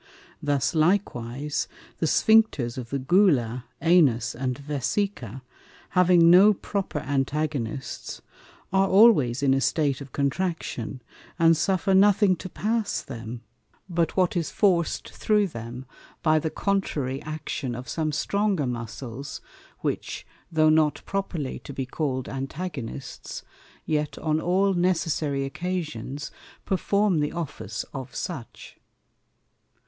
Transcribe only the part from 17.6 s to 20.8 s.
of some stronger Muscles, which, though